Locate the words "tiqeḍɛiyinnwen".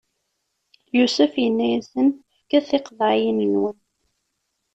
2.69-3.77